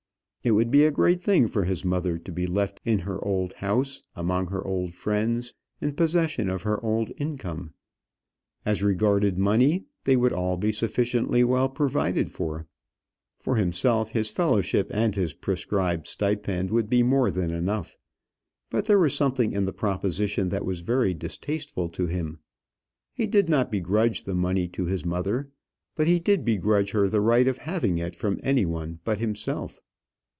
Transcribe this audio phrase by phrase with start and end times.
[0.43, 3.53] It would be a great thing for his mother to be left in her old
[3.53, 7.75] house, among her old friends, in possession of her old income.
[8.65, 12.65] As regarded money, they would all be sufficiently well provided for.
[13.37, 17.95] For himself, his fellowship and his prescribed stipend would be more than enough.
[18.71, 22.39] But there was something in the proposition that was very distasteful to him.
[23.13, 25.51] He did not begrudge the money to his mother;
[25.95, 29.79] but he did begrudge her the right of having it from any one but himself.